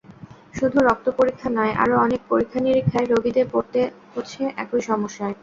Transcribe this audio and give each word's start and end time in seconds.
শুধু 0.53 0.77
রক্ত 0.81 1.07
পরীক্ষা 1.19 1.49
নয়, 1.51 1.73
আরও 1.83 1.95
অনেক 1.97 2.21
পরীক্ষা-নিরীক্ষায় 2.29 3.07
রোগীদের 3.07 3.47
পড়তে 3.53 3.79
হচ্ছে 4.13 4.41
একই 4.57 4.81
সমস্যায়। 4.89 5.35